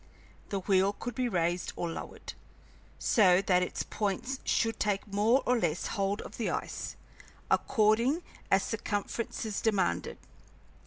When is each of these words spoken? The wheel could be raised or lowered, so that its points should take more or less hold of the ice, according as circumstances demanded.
The 0.49 0.61
wheel 0.61 0.93
could 0.93 1.13
be 1.13 1.29
raised 1.29 1.73
or 1.75 1.87
lowered, 1.87 2.33
so 2.97 3.39
that 3.43 3.61
its 3.61 3.83
points 3.83 4.39
should 4.45 4.79
take 4.79 5.05
more 5.05 5.43
or 5.45 5.59
less 5.59 5.85
hold 5.93 6.23
of 6.23 6.37
the 6.37 6.49
ice, 6.49 6.95
according 7.51 8.23
as 8.49 8.63
circumstances 8.63 9.61
demanded. 9.61 10.17